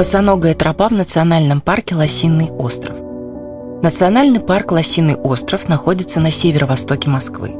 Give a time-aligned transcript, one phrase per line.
[0.00, 2.96] Босоногая тропа в национальном парке Лосиный остров.
[3.82, 7.54] Национальный парк Лосиный остров находится на северо-востоке Москвы.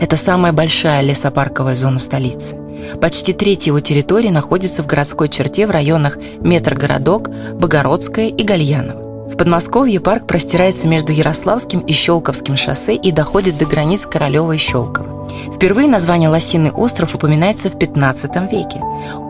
[0.00, 2.56] Это самая большая лесопарковая зона столицы.
[3.00, 7.30] Почти треть его территории находится в городской черте в районах Метрогородок,
[7.60, 9.28] Богородское и Гальяново.
[9.28, 14.58] В Подмосковье парк простирается между Ярославским и Щелковским шоссе и доходит до границ Королева и
[14.58, 15.13] Щелково.
[15.54, 18.80] Впервые название Лосиный остров упоминается в 15 веке.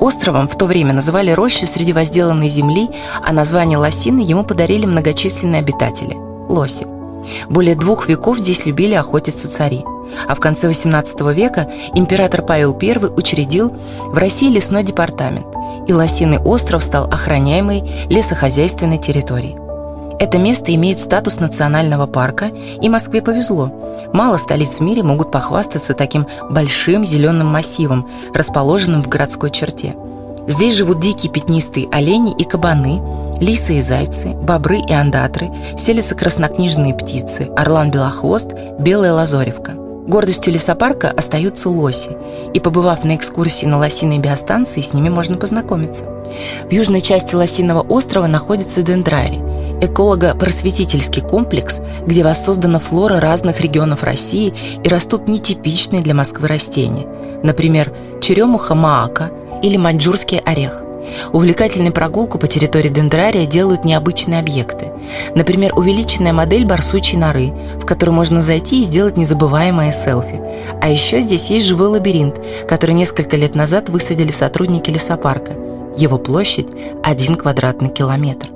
[0.01, 2.89] Островом в то время называли рощу среди возделанной земли,
[3.23, 6.17] а название Лосины ему подарили многочисленные обитатели–
[6.49, 6.87] лоси.
[7.49, 9.85] Более двух веков здесь любили охотиться цари.
[10.29, 15.47] А в конце XVIII века император Павел I учредил в России лесной департамент,
[15.87, 19.64] и Лосиный остров стал охраняемой лесохозяйственной территорией.
[20.25, 23.71] Это место имеет статус национального парка, и Москве повезло.
[24.15, 29.95] Мало столиц в мире могут похвастаться таким большим зеленым массивом, расположенным в городской черте.
[30.49, 33.03] Здесь живут дикие пятнистые олени и кабаны,
[33.39, 39.73] лисы и зайцы, бобры и андатры, селятся краснокнижные птицы, орлан-белохвост, белая лазоревка.
[40.07, 42.17] Гордостью лесопарка остаются лоси,
[42.55, 46.07] и побывав на экскурсии на лосиной биостанции, с ними можно познакомиться.
[46.69, 49.41] В южной части Лосиного острова находится дендрарий,
[49.87, 57.07] эколого-просветительский комплекс, где воссоздана флора разных регионов России и растут нетипичные для Москвы растения,
[57.43, 59.31] например, черемуха маака
[59.63, 60.85] или маньчжурский орех.
[61.33, 64.91] Увлекательной прогулку по территории дендрария делают необычные объекты.
[65.35, 70.41] Например, увеличенная модель барсучей норы, в которую можно зайти и сделать незабываемое селфи.
[70.81, 75.53] А еще здесь есть живой лабиринт, который несколько лет назад высадили сотрудники лесопарка–
[75.97, 76.69] его площадь–
[77.03, 78.49] 1 квадратный километр.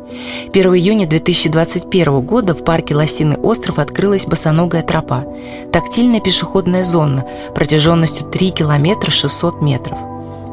[0.53, 5.25] 1 июня 2021 года в парке Лосиный остров открылась босоногая тропа,
[5.73, 9.99] тактильная пешеходная зона протяженностью 3 километра 600 метров.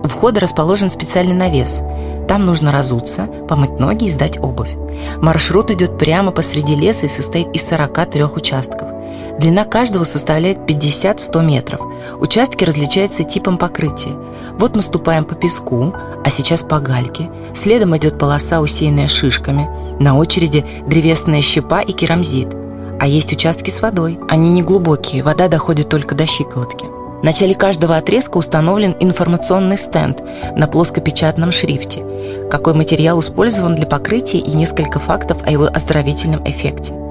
[0.04, 1.82] У входа расположен специальный навес.
[2.28, 4.76] Там нужно разуться, помыть ноги и сдать обувь.
[5.18, 8.95] Маршрут идет прямо посреди леса и состоит из 43 участков.
[9.40, 11.82] Длина каждого составляет 50-100 метров.
[12.20, 14.16] Участки различаются типом покрытия.
[14.58, 17.30] Вот мы ступаем по песку, а сейчас по гальке.
[17.54, 19.70] Следом идет полоса, усеянная шишками.
[20.00, 22.56] На очереди древесная щепа и керамзит.
[23.00, 24.20] А есть участки с водой.
[24.30, 26.86] Они не глубокие, вода доходит только до щиколотки.
[26.86, 30.22] В начале каждого отрезка установлен информационный стенд
[30.56, 32.06] на плоскопечатном шрифте,
[32.50, 37.05] какой материал использован для покрытия и несколько фактов о его оздоровительном эффекте.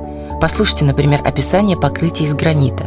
[0.44, 2.84] Послушайте, например, описание покрытия из гранита.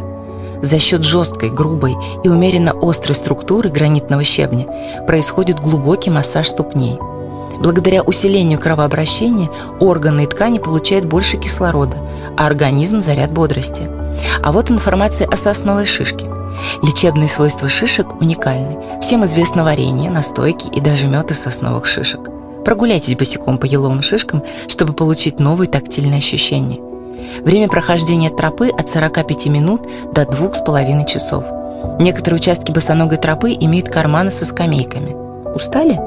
[0.62, 4.66] За счет жесткой, грубой и умеренно острой структуры гранитного щебня
[5.08, 6.98] происходит глубокий массаж ступней.
[7.58, 11.96] Благодаря усилению кровообращения органы и ткани получают больше кислорода,
[12.36, 13.90] а организм– заряд бодрости.
[14.40, 16.26] А вот информация о сосновой шишке.
[16.84, 19.00] Лечебные свойства шишек уникальны.
[19.02, 22.20] Всем известно варенье, настойки и даже мед из сосновых шишек.
[22.64, 26.87] Прогуляйтесь босиком по еловым шишкам, чтобы получить новые тактильные ощущения.
[27.42, 31.44] Время прохождения тропы от 45 минут до 2,5 часов.
[32.00, 35.16] Некоторые участки босоногой тропы имеют карманы со скамейками.
[35.54, 36.00] Устали?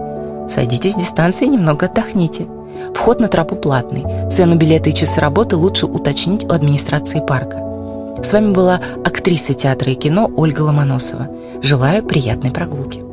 [0.49, 2.47] Садитесь с дистанции и немного отдохните.
[2.93, 4.29] Вход на тропу платный.
[4.29, 7.57] Цену билета и часы работы лучше уточнить у администрации парка.
[8.23, 11.27] С вами была актриса театра и кино Ольга Ломоносова.
[11.61, 13.10] Желаю приятной прогулки.